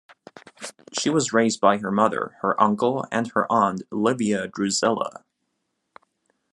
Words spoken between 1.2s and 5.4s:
raised by her mother, her uncle and her aunt Livia Drusilla.